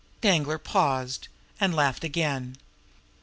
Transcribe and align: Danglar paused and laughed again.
Danglar 0.21 0.57
paused 0.57 1.27
and 1.59 1.75
laughed 1.75 2.03
again. 2.03 2.57